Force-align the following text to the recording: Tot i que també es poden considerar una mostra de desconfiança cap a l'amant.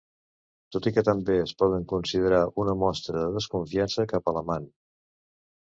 Tot 0.75 0.87
i 0.91 0.93
que 0.95 1.03
també 1.09 1.35
es 1.41 1.53
poden 1.59 1.85
considerar 1.93 2.41
una 2.65 2.75
mostra 2.87 3.17
de 3.21 3.29
desconfiança 3.39 4.09
cap 4.15 4.33
a 4.35 4.39
l'amant. 4.41 4.69